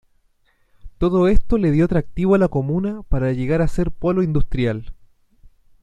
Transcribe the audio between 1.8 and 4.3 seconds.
atractivo a la comuna para llegar a ser polo